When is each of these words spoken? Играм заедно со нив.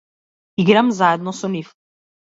Играм 0.55 0.91
заедно 0.91 1.31
со 1.31 1.47
нив. 1.47 1.75